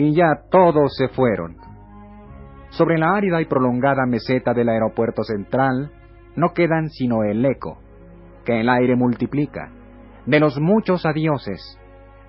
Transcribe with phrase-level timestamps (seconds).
[0.00, 1.56] y ya todos se fueron.
[2.70, 5.90] Sobre la árida y prolongada meseta del aeropuerto central
[6.36, 7.78] no quedan sino el eco,
[8.44, 9.70] que el aire multiplica,
[10.24, 11.78] de los muchos adioses,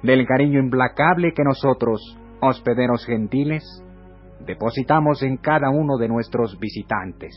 [0.03, 2.01] del cariño implacable que nosotros,
[2.41, 3.63] hospederos gentiles,
[4.45, 7.33] depositamos en cada uno de nuestros visitantes.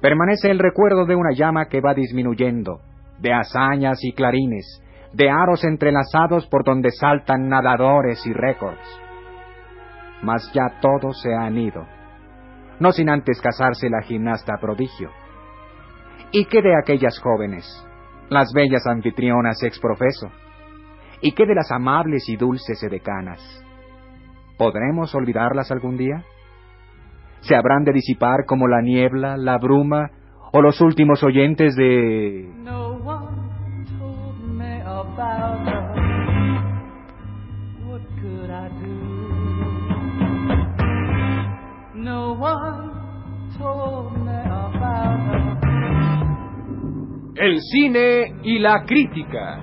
[0.00, 2.80] Permanece el recuerdo de una llama que va disminuyendo,
[3.18, 4.82] de hazañas y clarines,
[5.12, 9.00] de aros entrelazados por donde saltan nadadores y récords.
[10.22, 11.86] Mas ya todos se han ido,
[12.78, 15.10] no sin antes casarse la gimnasta prodigio.
[16.32, 17.64] ¿Y qué de aquellas jóvenes,
[18.28, 20.30] las bellas anfitrionas exprofeso?
[21.22, 23.40] ¿Y qué de las amables y dulces edecanas?
[24.56, 26.24] ¿Podremos olvidarlas algún día?
[27.40, 30.10] ¿Se habrán de disipar como la niebla, la bruma
[30.52, 32.50] o los últimos oyentes de...
[47.36, 49.60] El cine y la crítica.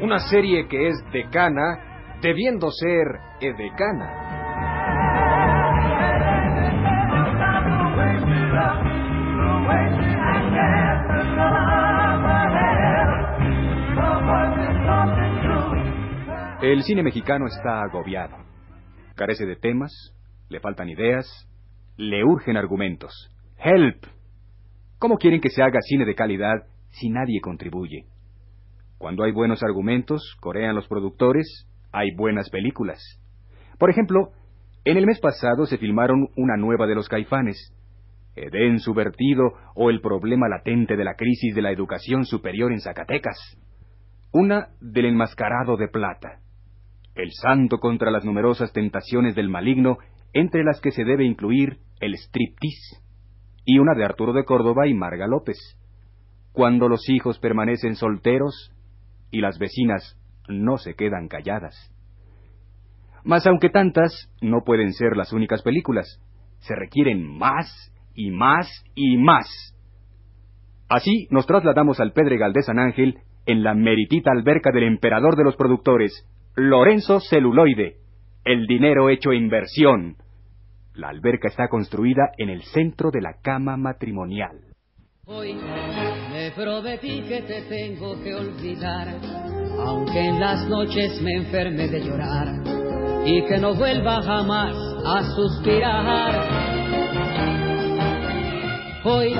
[0.00, 1.93] Una serie que es decana,
[2.24, 4.22] debiendo ser edecana.
[16.62, 18.38] El cine mexicano está agobiado.
[19.16, 19.92] Carece de temas,
[20.48, 21.26] le faltan ideas,
[21.98, 23.12] le urgen argumentos.
[23.58, 24.02] ¡Help!
[24.98, 28.06] ¿Cómo quieren que se haga cine de calidad si nadie contribuye?
[28.96, 33.00] Cuando hay buenos argumentos, corean los productores, hay buenas películas.
[33.78, 34.32] Por ejemplo,
[34.84, 37.72] en el mes pasado se filmaron una nueva de los caifanes,
[38.36, 43.38] Edén subvertido o el problema latente de la crisis de la educación superior en Zacatecas.
[44.32, 46.40] Una del enmascarado de plata
[47.14, 49.98] el santo contra las numerosas tentaciones del maligno,
[50.32, 53.02] entre las que se debe incluir el striptease,
[53.64, 55.56] y una de Arturo de Córdoba y Marga López.
[56.52, 58.72] Cuando los hijos permanecen solteros
[59.30, 60.18] y las vecinas
[60.48, 61.74] no se quedan calladas.
[63.24, 66.20] Mas aunque tantas no pueden ser las únicas películas,
[66.58, 69.48] se requieren más y más y más.
[70.88, 75.44] Así nos trasladamos al Pedregal de San Ángel en la meritita alberca del emperador de
[75.44, 77.96] los productores, Lorenzo Celuloide,
[78.44, 80.16] el dinero hecho inversión.
[80.94, 84.60] La alberca está construida en el centro de la cama matrimonial.
[85.26, 89.08] Hoy me prometí que te tengo que olvidar,
[89.78, 92.48] aunque en las noches me enferme de llorar
[93.24, 96.74] y que no vuelva jamás a suspirar.
[99.04, 99.34] Hoy,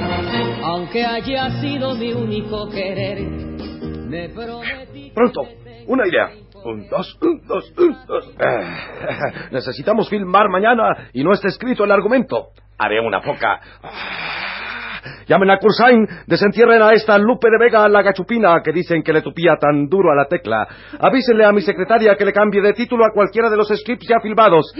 [0.62, 5.10] aunque haya sido mi único querer, me prometí.
[5.14, 5.42] Pronto,
[5.86, 6.30] una idea.
[6.64, 8.34] Un, dos, un, dos, un, dos.
[9.52, 12.48] Necesitamos filmar mañana y no está escrito el argumento.
[12.78, 13.60] Haré una poca.
[15.26, 19.22] Llamen a Cursain, desentierren a esta Lupe de Vega la gachupina que dicen que le
[19.22, 20.66] tupía tan duro a la tecla.
[20.98, 24.20] Avísenle a mi secretaria que le cambie de título a cualquiera de los scripts ya
[24.20, 24.72] filmados.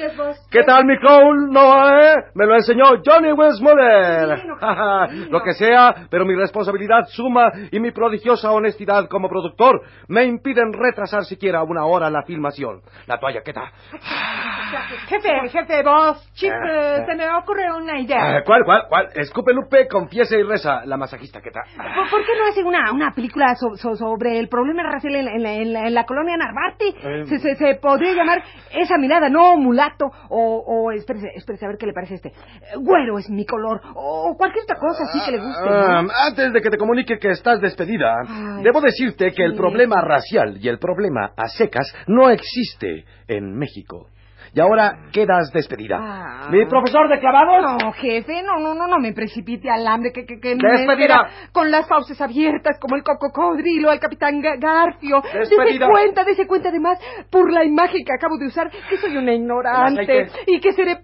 [0.51, 1.51] ¿Qué tal mi clown?
[1.51, 2.15] No, ¿eh?
[2.35, 5.31] Me lo enseñó Johnny Westmoreland.
[5.31, 10.73] lo que sea, pero mi responsabilidad suma y mi prodigiosa honestidad como productor me impiden
[10.73, 12.81] retrasar siquiera una hora la filmación.
[13.07, 13.71] La toalla, ¿qué tal?
[15.09, 18.39] Jefe, jefe, vos, chip, ah, se me ocurre una idea.
[18.39, 19.09] Ah, ¿Cuál, cuál, cuál?
[19.15, 21.63] Escupe Lupe, confiese y reza, la masajista, ¿qué tal?
[22.11, 26.89] ¿Por, qué no hacen una, una película sobre el problema racial en, la, colonia Narvarte?
[26.89, 31.79] Eh, se, se, podría llamar Esa mirada, no mulato, o, o espérese, espérese a ver
[31.79, 32.33] qué le parece este.
[32.77, 35.69] Güero es mi color, o cualquier otra cosa así que le guste.
[35.69, 38.15] Ah, antes de que te comunique que estás despedida,
[38.63, 44.09] debo decirte que el problema racial y el problema a secas no existe en México.
[44.55, 45.99] Y ahora quedas despedida.
[46.01, 46.49] Ah.
[46.51, 47.83] ¿Mi profesor de clavados?
[47.83, 51.29] No, jefe, no, no, no, no me precipite al hambre que, que, que Despedida.
[51.53, 55.23] con las fauces abiertas como el cocodrilo al capitán Garfio.
[55.23, 55.87] Despedida.
[55.87, 56.99] Dese cuenta, dese cuenta además
[57.31, 61.01] por la imagen que acabo de usar que soy una ignorante y que seré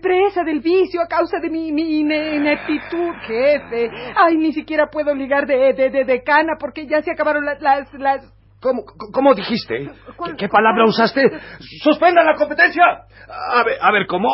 [0.00, 3.90] presa del vicio a causa de mi, mi ineptitud, jefe.
[4.16, 7.60] Ay, ni siquiera puedo ligar de, de, de, de cana porque ya se acabaron las,
[7.60, 8.33] las, las
[8.64, 8.82] ¿Cómo,
[9.12, 9.90] cómo dijiste?
[10.38, 11.20] ¿Qué, palabra usaste?
[11.82, 12.82] ¡Suspenda la competencia!
[13.28, 14.26] A ver, a ver ¿cómo?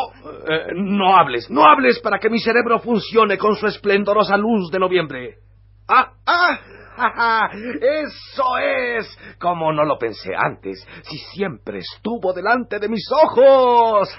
[0.47, 4.79] Eh, no hables, no hables para que mi cerebro funcione con su esplendorosa luz de
[4.79, 5.35] noviembre.
[5.85, 7.49] ¡Ah, ah!
[7.51, 9.35] ¡Eso es!
[9.37, 14.17] Como no lo pensé antes, si siempre estuvo delante de mis ojos.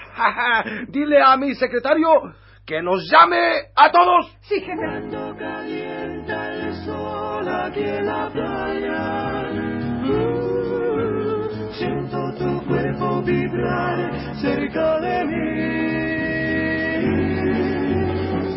[0.89, 2.35] Dile a mi secretario
[2.67, 4.37] que nos llame a todos.
[4.41, 4.75] Sí, jefe.
[4.75, 9.32] Cuando calienta el sol aquí en la playa,
[11.71, 14.11] siento tu cuerpo vibrar
[14.41, 15.93] cerca de mí.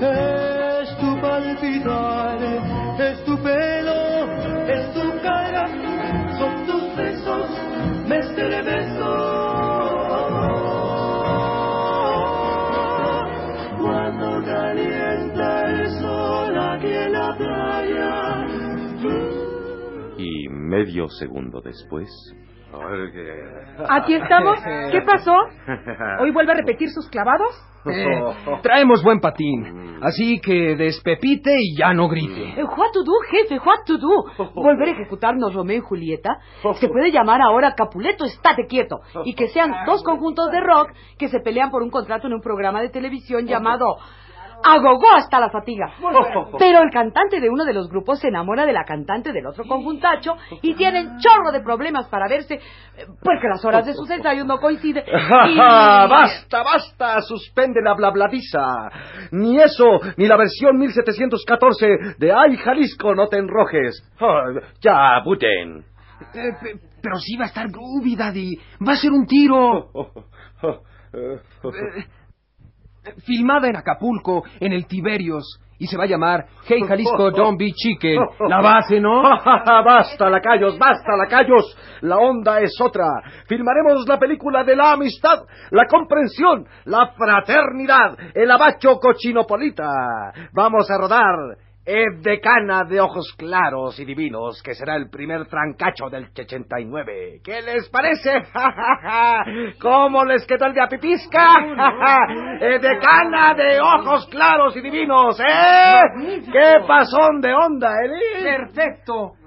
[0.00, 2.38] Es tu palpitar,
[2.98, 4.26] es tu pelo,
[4.68, 5.66] es tu cara,
[6.38, 7.50] son tus besos,
[8.06, 9.35] me estremezo.
[20.66, 22.08] Medio segundo después.
[23.88, 24.58] Aquí estamos.
[24.90, 25.34] ¿Qué pasó?
[26.20, 27.54] ¿Hoy vuelve a repetir sus clavados?
[27.86, 28.20] Eh,
[28.62, 29.98] traemos buen patín.
[30.02, 32.60] Así que despepite y ya no grite.
[32.60, 34.52] Eh, What to do, jefe, what to do.
[34.54, 36.38] Volver a ejecutarnos Romeo y Julieta.
[36.80, 39.00] Se puede llamar ahora Capuleto, estate quieto.
[39.24, 42.40] Y que sean dos conjuntos de rock que se pelean por un contrato en un
[42.40, 43.96] programa de televisión llamado
[44.64, 45.92] Agogó hasta la fatiga.
[46.58, 49.64] Pero el cantante de uno de los grupos se enamora de la cantante del otro
[49.64, 52.60] conjuntacho y tienen chorro de problemas para verse, eh,
[53.22, 55.04] porque las horas de sus ensayos no coinciden.
[55.48, 55.56] Y...
[55.58, 58.88] basta, basta, suspende la blabladiza.
[59.32, 61.86] Ni eso, ni la versión 1714
[62.18, 64.02] de Ay Jalisco, no te enrojes.
[64.20, 64.44] Ah,
[64.80, 65.84] ya, Buten.
[66.34, 68.56] Eh, pe- pero sí va a estar groovy, Daddy.
[68.86, 69.90] Va a ser un tiro.
[71.12, 71.38] Eh,
[73.24, 75.60] filmada en Acapulco, en el Tiberios.
[75.78, 78.18] Y se va a llamar Hey Jalisco Don't Be Chicken.
[78.48, 79.22] La base, ¿no?
[79.84, 81.76] basta, lacayos, basta, lacayos.
[82.00, 83.04] La onda es otra.
[83.46, 89.86] Filmaremos la película de la amistad, la comprensión, la fraternidad, el abacho cochinopolita.
[90.52, 91.58] Vamos a rodar
[91.88, 97.40] Ed de Cana de ojos claros y divinos, que será el primer trancacho del 89.
[97.44, 98.42] ¿Qué les parece?
[99.80, 101.58] ¿Cómo les quedó el de Apipisca?
[102.60, 106.42] Ed de Cana de ojos claros y divinos, ¿eh?
[106.52, 108.42] ¿Qué pasón de onda, Eli?
[108.42, 109.45] Perfecto.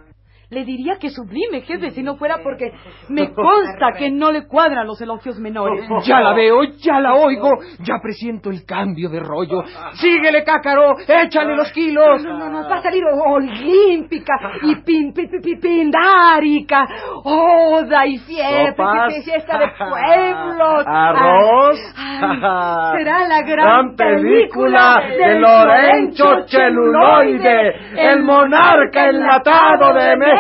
[0.52, 2.72] Le diría que sublime, jefe, si no fuera porque
[3.10, 5.88] me consta que no le cuadran los elogios menores.
[6.06, 7.50] Ya la veo, ya la oigo,
[7.80, 9.62] ya presiento el cambio de rollo.
[10.02, 12.24] Síguele, cácaro, échale los kilos.
[12.24, 16.88] No, no, no, va a salir olímpica y pin, pi- pi- pi- pindárica,
[17.24, 20.84] oda y y fiesta de pueblos.
[20.88, 21.80] Arroz.
[21.96, 30.39] Ay, será la gran, Gran película de Lorenzo Celuloide, el monarca enlatado de México.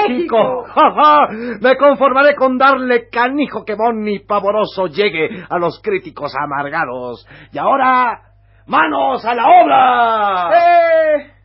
[0.66, 1.28] Ja, ja.
[1.62, 7.28] Me conformaré con darle canijo que Bonnie pavoroso llegue a los críticos amargados.
[7.52, 8.22] Y ahora,
[8.68, 10.50] manos a la obra.
[10.58, 11.40] ¡Eh!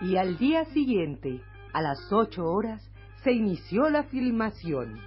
[0.00, 1.42] Y al día siguiente,
[1.74, 2.88] a las ocho horas,
[3.28, 4.98] se inició la filmación.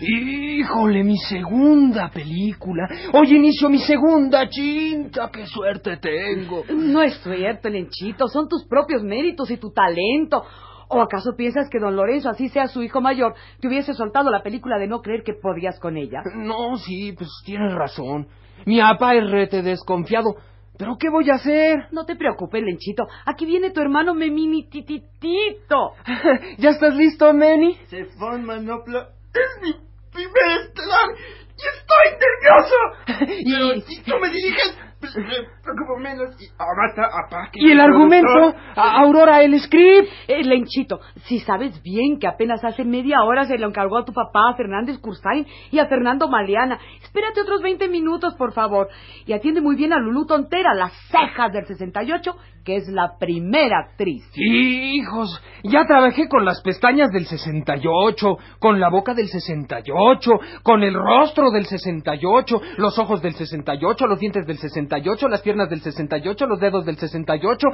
[0.00, 2.88] Híjole, mi segunda película.
[3.12, 5.30] Hoy inicio mi segunda chinta.
[5.32, 6.64] ¡Qué suerte tengo!
[6.68, 10.42] No es cierto, Lenchito, son tus propios méritos y tu talento.
[10.88, 14.42] ¿O acaso piensas que don Lorenzo, así sea su hijo mayor, te hubiese soltado la
[14.42, 16.22] película de no creer que podías con ella?
[16.34, 18.26] No, sí, pues tienes razón.
[18.66, 20.36] Mi papá es rete desconfiado.
[20.78, 21.88] ¿Pero qué voy a hacer?
[21.90, 23.04] No te preocupes, Lenchito.
[23.26, 25.94] Aquí viene tu hermano Memini Tititito.
[26.58, 27.74] ¿Ya estás listo, Manny?
[27.88, 29.08] Se forma manopla.
[29.34, 29.72] Es mi
[30.12, 31.08] primer estelar
[31.56, 33.44] y estoy nervioso.
[33.44, 38.54] Pero Y- si tú me diriges, preocupo menos y abata a ¿Y el argumento?
[38.76, 40.08] A- Aurora, el script.
[40.26, 44.12] Eh, Lenchito, si sabes bien que apenas hace media hora se lo encargó a tu
[44.12, 46.78] papá, a Fernández Cursain y a Fernando Maleana.
[47.02, 48.88] Espérate otros 20 minutos, por favor.
[49.26, 53.78] Y atiende muy bien a Lulú Tontera, las cejas del 68, que es la primera
[53.78, 54.24] actriz.
[54.32, 60.30] Sí, hijos, ya trabajé con las pestañas del 68, con la boca del 68,
[60.62, 64.87] con el rostro del 68, los ojos del 68, los dientes del 68,
[65.28, 67.68] las piernas del 68, los dedos del 68.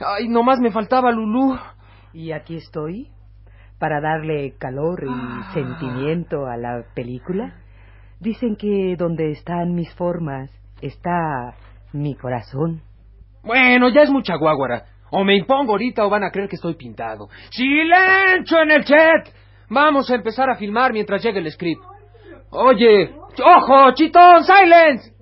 [0.00, 1.58] Ay, nomás me faltaba Lulú.
[2.12, 3.08] Y aquí estoy
[3.78, 7.54] para darle calor y sentimiento a la película.
[8.20, 10.50] Dicen que donde están mis formas
[10.82, 11.54] está
[11.92, 12.82] mi corazón.
[13.42, 14.84] Bueno, ya es mucha guaguara.
[15.10, 17.28] O me impongo ahorita o van a creer que estoy pintado.
[17.50, 19.28] ¡Silencio en el chat!
[19.70, 21.82] Vamos a empezar a filmar mientras llegue el script.
[22.50, 25.19] Oye, ojo, chitón, silence.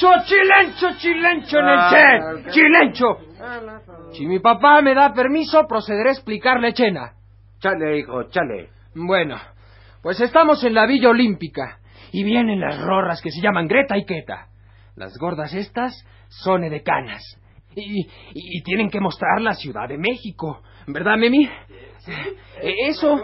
[0.00, 2.52] Chilencho, chilencho, chilencho en el set.
[2.52, 3.18] Chilencho.
[4.12, 7.12] Si mi papá me da permiso, procederé a explicarle, Chena.
[7.60, 8.70] Chale, hijo, chale.
[8.94, 9.36] Bueno,
[10.02, 11.78] pues estamos en la Villa Olímpica
[12.12, 14.46] y vienen las rorras que se llaman Greta y Queta.
[14.96, 17.22] Las gordas estas son edecanas
[17.74, 21.44] y, y, y tienen que mostrar la Ciudad de México, ¿verdad, Memi?
[21.46, 23.20] Eh, Eso,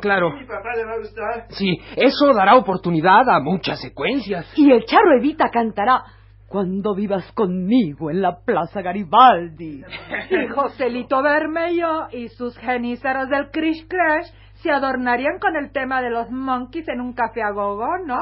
[0.00, 1.46] claro, Mi papá le va a gustar.
[1.50, 4.50] sí, eso dará oportunidad a muchas secuencias.
[4.56, 6.02] Y el charro Evita cantará
[6.48, 9.82] Cuando vivas conmigo en la Plaza Garibaldi.
[10.30, 14.26] Y Joselito Bermello y sus genízaros del Krish Crash
[14.62, 18.16] se adornarían con el tema de los monkeys en un café a gogo, ¿no?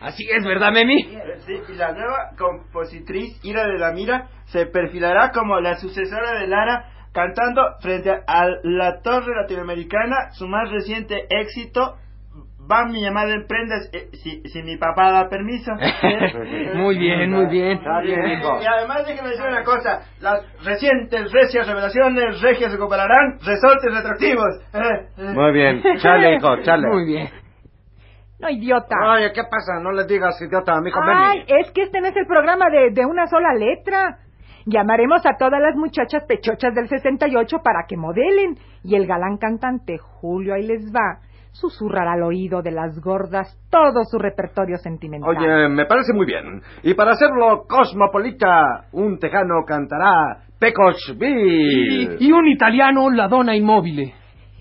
[0.00, 1.02] Así es, ¿verdad, Memi?
[1.46, 6.46] Sí, y la nueva compositriz Ira de la Mira se perfilará como la sucesora de
[6.46, 11.96] Lara cantando frente a la torre latinoamericana su más reciente éxito
[12.70, 15.72] va mi llamada en prendas eh, si, si mi papá da permiso
[16.74, 17.72] Muy bien, muy bien.
[17.78, 18.60] Está bien, hijo.
[18.62, 24.60] y además déjeme decir una cosa las recientes recias revelaciones regias se compararán resortes retroactivos
[24.72, 24.78] Eh,
[25.18, 25.32] eh.
[25.34, 25.82] Muy bien.
[25.98, 26.86] Chale, hijo, chale.
[26.88, 27.28] Muy bien.
[28.40, 28.96] No, idiota.
[29.14, 29.78] Oye, ¿qué pasa?
[29.80, 31.60] No le digas idiota a mi hijo Ay, Benny.
[31.62, 34.18] es que este no es el programa de, de una sola letra.
[34.66, 38.56] Llamaremos a todas las muchachas pechochas del 68 para que modelen.
[38.84, 41.20] Y el galán cantante Julio ahí les va
[41.52, 45.36] susurrará al oído de las gordas todo su repertorio sentimental.
[45.36, 46.62] Oye, me parece muy bien.
[46.82, 52.16] Y para hacerlo cosmopolita, un tejano cantará Pecos Bill.
[52.18, 54.12] Y, y un italiano, la dona inmóvil.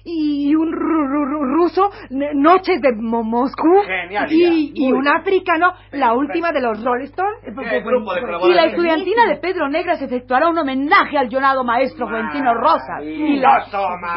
[0.03, 3.67] Y un ru- ru- ru- ruso, Noches de Mo- Moscú.
[3.85, 7.39] Genial, Y, y un africano, la última de los Rolling Stones.
[8.49, 13.03] Y la estudiantina de Pedro Negras efectuará un homenaje al llorado maestro Florentino Rosas.
[13.03, 13.59] y la,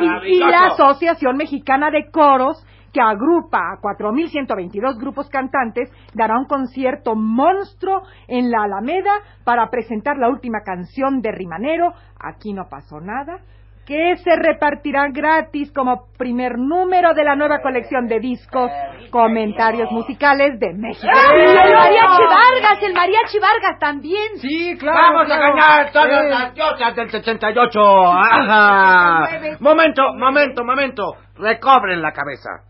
[0.03, 6.47] y- y la Asociación Mexicana de Coros, que agrupa a 4.122 grupos cantantes, dará un
[6.47, 9.11] concierto monstruo en la Alameda
[9.45, 11.93] para presentar la última canción de Rimanero,
[12.27, 13.41] Aquí no pasó nada,
[13.87, 18.71] que se repartirá gratis como primer número de la nueva colección de discos
[19.11, 21.07] Comentarios Musicales de México.
[21.07, 22.83] ¡Y el mariachi Vargas!
[22.83, 24.39] ¡El mariachi Vargas también!
[24.39, 24.99] Sí, claro.
[24.99, 27.81] Vamos a ganar todas las diosas del 68.
[28.13, 29.29] Ajá.
[29.61, 31.17] Momento, momento, momento.
[31.37, 32.65] Recobren la cabeza.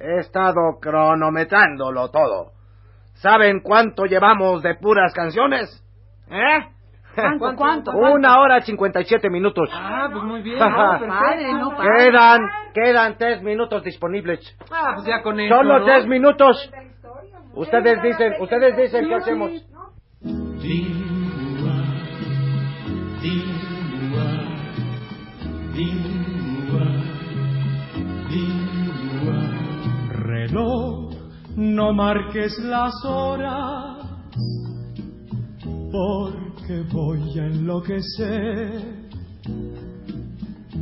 [0.00, 2.52] He estado cronometrándolo todo.
[3.14, 5.84] ¿Saben cuánto llevamos de puras canciones?
[6.30, 6.77] ¿Eh?
[7.38, 7.90] ¿Cuánto, cuánto?
[7.92, 9.68] Una hora cincuenta y siete minutos.
[9.72, 10.62] Ah, pues muy bien.
[10.62, 10.98] Ajá.
[10.98, 11.06] ¿no?
[11.08, 11.90] Padre, no padre.
[11.96, 12.40] Quedan,
[12.74, 14.40] quedan tres minutos disponibles.
[14.70, 15.54] Ah, pues ya con eso.
[15.54, 15.84] Solo ¿no?
[15.84, 16.70] tres minutos.
[17.54, 19.50] Ustedes dicen, ustedes dicen qué hacemos.
[30.12, 31.14] Reloj,
[31.56, 33.96] no marques las horas,
[36.68, 38.82] porque voy a enloquecer.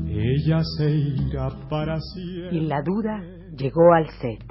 [0.09, 2.57] Ella se irá para siempre.
[2.57, 3.23] Y la duda
[3.57, 4.43] llegó al set.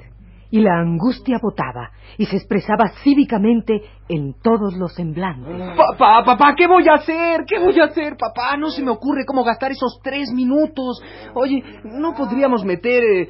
[0.48, 5.76] Y la angustia votaba y se expresaba cívicamente en todos los semblantes.
[5.76, 7.44] Papá, papá, ¿qué voy a hacer?
[7.46, 8.56] ¿Qué voy a hacer, papá?
[8.56, 11.02] No se me ocurre cómo gastar esos tres minutos.
[11.34, 13.28] Oye, ¿no podríamos meter, eh,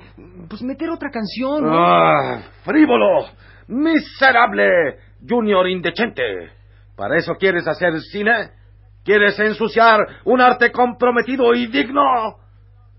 [0.49, 1.65] pues meter otra canción?
[1.65, 1.73] ¿no?
[1.73, 2.43] ¡Ah!
[2.65, 3.25] ¡Frívolo!
[3.67, 4.99] ¡Miserable!
[5.27, 6.56] Junior indecente.
[6.97, 8.50] ¿Para eso quieres hacer cine?
[9.05, 12.37] ¿Quieres ensuciar un arte comprometido y digno?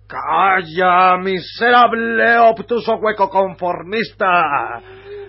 [0.07, 4.81] ¡Calla, miserable, obtuso hueco conformista!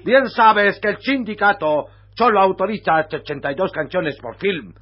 [0.04, 4.72] Bien sabes que el sindicato solo autoriza 82 canciones por film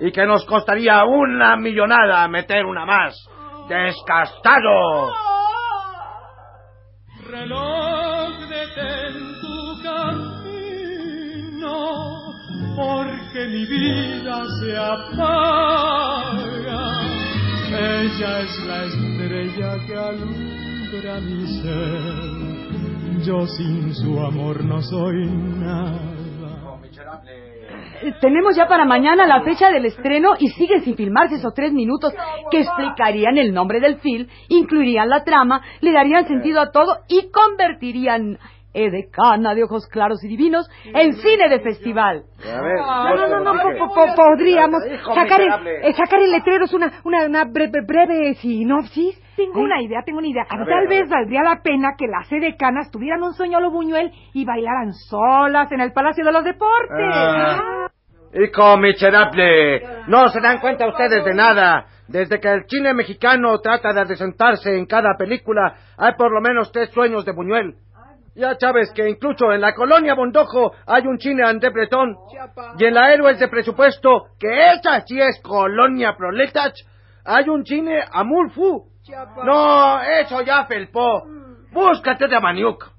[0.00, 3.14] y que nos costaría una millonada meter una más.
[3.68, 5.12] ¡Descastado!
[7.30, 7.95] Reloj,
[12.76, 16.36] porque mi vida se apaga.
[17.68, 23.24] Ella es la estrella que alumbra mi ser.
[23.24, 26.16] Yo sin su amor no soy nada.
[28.02, 31.72] Eh, Tenemos ya para mañana la fecha del estreno y siguen sin filmarse esos tres
[31.72, 32.12] minutos
[32.50, 37.30] que explicarían el nombre del film, incluirían la trama, le darían sentido a todo y
[37.30, 38.38] convertirían
[38.76, 42.24] Edecana de ojos claros y divinos en cine de festival.
[42.44, 43.78] A ver, No, no, no, no, ¿qué?
[43.78, 44.82] po- po- podríamos
[45.14, 45.88] sacar el, miserable.
[45.88, 49.22] eh, sacar el letrero, es una, una, una breve, breve sinopsis.
[49.36, 50.44] Tengo una idea, tengo una idea.
[50.48, 53.60] A ver, Tal a vez valdría la pena que las edecanas tuvieran un sueño a
[53.60, 57.10] lo Buñuel y bailaran solas en el Palacio de los Deportes.
[57.12, 57.88] Ah.
[58.34, 61.86] Hijo miserable, no se dan cuenta ustedes de nada.
[62.08, 66.70] Desde que el cine mexicano trata de adecentarse en cada película, hay por lo menos
[66.70, 67.74] tres sueños de Buñuel.
[68.36, 72.16] Ya sabes que incluso en la colonia Bondojo hay un cine ante Bretón.
[72.78, 76.74] Y en la Héroes de Presupuesto, que esa sí es colonia proletas,
[77.24, 78.90] hay un cine a Mulfu.
[79.42, 81.22] No, eso ya felpó.
[81.72, 82.92] Búscate de Amaniuk.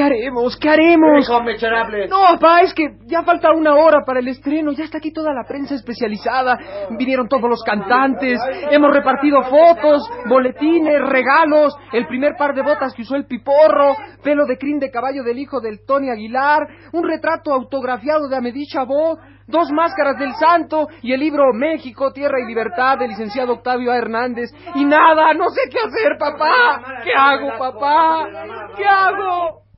[0.00, 0.56] Qué haremos?
[0.56, 1.28] ¿Qué haremos?
[1.28, 2.08] Hijo miserable.
[2.08, 4.72] No, papá, es que ya falta una hora para el estreno.
[4.72, 6.58] Ya está aquí toda la prensa especializada.
[6.96, 8.40] Vinieron todos los cantantes.
[8.70, 11.76] Hemos repartido fotos, boletines, regalos.
[11.92, 13.94] El primer par de botas que usó el piporro.
[14.22, 16.66] Pelo de crin de caballo del hijo del Tony Aguilar.
[16.92, 19.18] Un retrato autografiado de Amedí Chabot
[19.50, 23.96] dos máscaras del santo y el libro México, Tierra y Libertad del licenciado Octavio A.
[23.96, 24.48] Hernández.
[24.76, 27.02] Y nada, no sé qué hacer, papá.
[27.02, 28.28] ¿Qué hago, papá?
[28.76, 29.69] ¿Qué hago?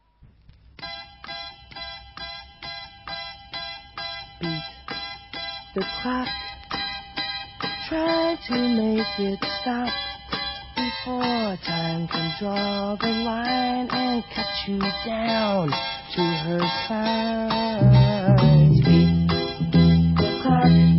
[5.74, 6.28] The clock.
[7.88, 9.92] Try to make it stop
[10.76, 18.80] before time can draw the line and cut you down to her size.
[18.84, 19.28] Beat
[20.16, 20.91] the clock.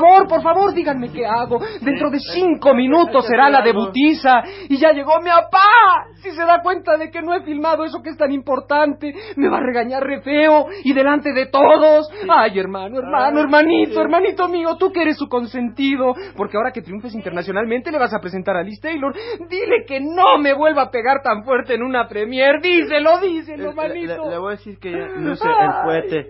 [0.00, 1.58] Favor, por favor, por favor, díganme qué hago.
[1.80, 4.42] Dentro de cinco minutos será la debutiza.
[4.68, 6.06] Y ya llegó mi papá.
[6.22, 9.48] Si se da cuenta de que no he filmado eso que es tan importante, me
[9.48, 12.08] va a regañar re feo y delante de todos.
[12.28, 16.14] Ay, hermano, hermano, hermanito, hermanito mío, tú que eres su consentido.
[16.36, 19.14] Porque ahora que triunfes internacionalmente le vas a presentar a Liz Taylor.
[19.48, 22.60] Dile que no me vuelva a pegar tan fuerte en una premier.
[22.60, 24.30] Díselo, díselo, Le, le- hermanito.
[24.30, 26.26] le voy a decir que ya luce el cohete.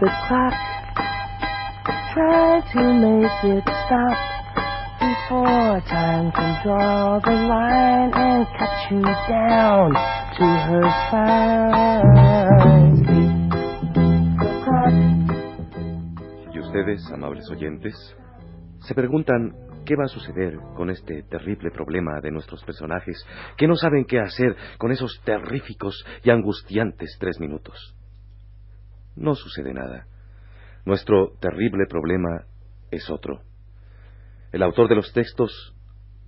[0.00, 0.54] The clock.
[2.14, 4.18] Try to make it stop
[5.00, 9.92] before time can draw the line and cut you down
[10.38, 11.58] to her clock.
[16.54, 17.94] Y ustedes, amables oyentes,
[18.80, 19.52] se preguntan
[19.84, 23.24] qué va a suceder con este terrible problema de nuestros personajes
[23.56, 27.97] que no saben qué hacer con esos terríficos y angustiantes tres minutos.
[29.18, 30.06] No sucede nada.
[30.84, 32.44] Nuestro terrible problema
[32.90, 33.42] es otro.
[34.52, 35.74] El autor de los textos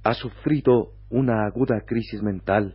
[0.02, 2.74] ha sufrido una aguda crisis mental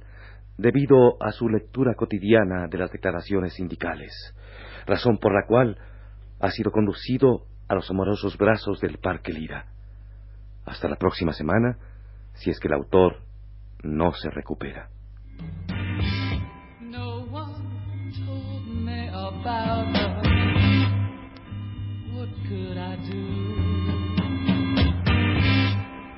[0.57, 4.13] debido a su lectura cotidiana de las declaraciones sindicales,
[4.85, 5.77] razón por la cual
[6.39, 9.65] ha sido conducido a los amorosos brazos del Parque Lira.
[10.65, 11.77] Hasta la próxima semana,
[12.35, 13.17] si es que el autor
[13.83, 14.89] no se recupera.
[16.79, 18.64] No one told
[19.15, 19.87] about.
[22.13, 23.25] What could I do?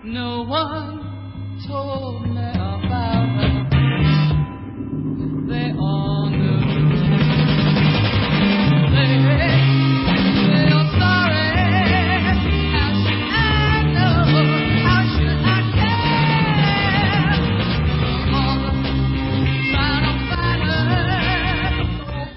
[0.04, 2.87] No one told me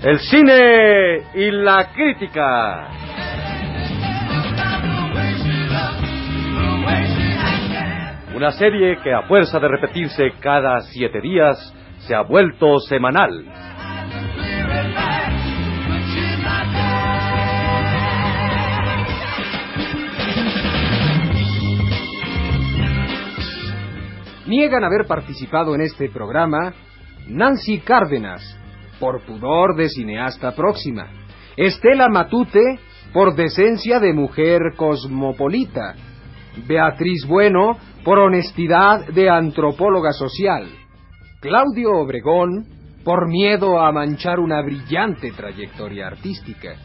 [0.03, 2.89] El cine y la crítica.
[8.35, 13.45] Una serie que a fuerza de repetirse cada siete días se ha vuelto semanal.
[24.47, 26.73] Niegan haber participado en este programa
[27.29, 28.60] Nancy Cárdenas,
[29.01, 31.09] por pudor de cineasta próxima.
[31.57, 32.79] Estela Matute,
[33.13, 35.95] por decencia de mujer cosmopolita.
[36.69, 40.69] Beatriz Bueno, por honestidad de antropóloga social.
[41.41, 42.67] Claudio Obregón,
[43.05, 46.77] por miedo a manchar una brillante trayectoria artística.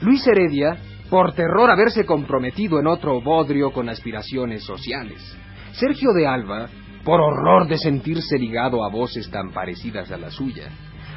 [0.00, 0.76] Luis Heredia,
[1.08, 5.36] por terror a verse comprometido en otro bodrio con aspiraciones sociales.
[5.72, 6.68] Sergio de Alba,
[7.04, 10.68] por horror de sentirse ligado a voces tan parecidas a la suya.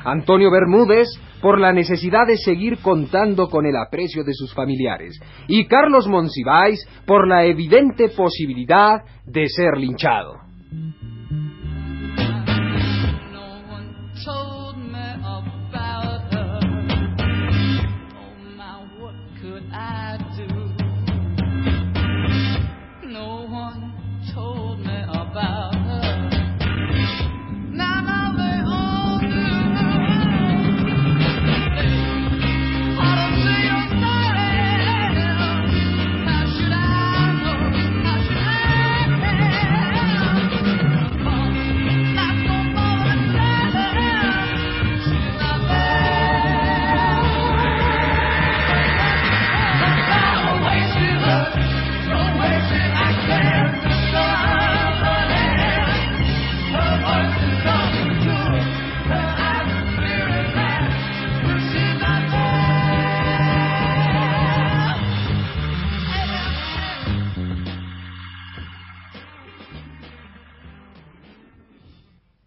[0.03, 1.07] Antonio Bermúdez
[1.41, 6.85] por la necesidad de seguir contando con el aprecio de sus familiares y Carlos Monsiváis
[7.05, 10.35] por la evidente posibilidad de ser linchado.